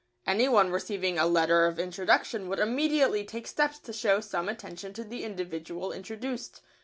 Any 0.25 0.47
one 0.49 0.71
receiving 0.71 1.19
a 1.19 1.27
letter 1.27 1.67
of 1.67 1.77
introduction 1.77 2.49
would 2.49 2.57
immediately 2.57 3.23
take 3.23 3.45
steps 3.45 3.77
to 3.77 3.93
show 3.93 4.19
some 4.19 4.49
attention 4.49 4.93
to 4.93 5.03
the 5.03 5.23
individual 5.23 5.91
introduced. 5.91 6.61